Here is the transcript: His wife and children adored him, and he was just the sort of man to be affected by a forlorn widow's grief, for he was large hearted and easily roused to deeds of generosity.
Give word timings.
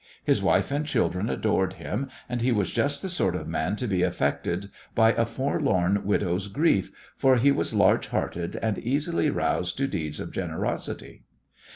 His 0.23 0.41
wife 0.41 0.71
and 0.71 0.83
children 0.83 1.29
adored 1.29 1.73
him, 1.73 2.09
and 2.27 2.41
he 2.41 2.51
was 2.51 2.71
just 2.71 3.03
the 3.03 3.07
sort 3.07 3.35
of 3.35 3.47
man 3.47 3.75
to 3.75 3.85
be 3.85 4.01
affected 4.01 4.71
by 4.95 5.11
a 5.13 5.27
forlorn 5.27 6.07
widow's 6.07 6.47
grief, 6.47 6.89
for 7.15 7.35
he 7.35 7.51
was 7.51 7.71
large 7.75 8.07
hearted 8.07 8.55
and 8.63 8.79
easily 8.79 9.29
roused 9.29 9.77
to 9.77 9.85
deeds 9.87 10.19
of 10.19 10.31
generosity. 10.31 11.25